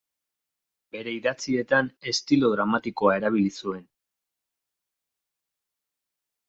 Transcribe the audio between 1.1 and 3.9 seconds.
idatzietan estilo dramatikoa erabili zuen.